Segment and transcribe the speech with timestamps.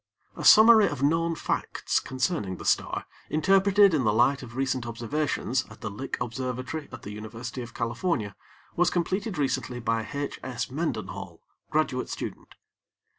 [0.35, 5.63] A summary of known facts concerning the star, interpreted in the light of recent observations
[5.69, 8.35] at the Lick Observatory at the University of California
[8.75, 10.39] was completed recently by H.
[10.41, 10.71] S.
[10.71, 12.55] Mendenhall, graduate student.